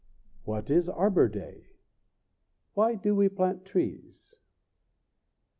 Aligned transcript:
What 0.45 0.71
is 0.71 0.89
Arbor 0.89 1.29
Day? 1.29 1.73
Why 2.73 2.93
need 2.93 3.11
we 3.11 3.29
plant 3.29 3.65
trees? 3.65 4.35